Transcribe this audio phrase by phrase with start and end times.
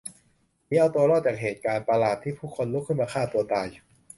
[0.67, 3.67] หนีเอาตัวรอดจากเหตุการณ์ประหลาดที่ผู้คนลุกขึ้นมาฆ่าตัวตาย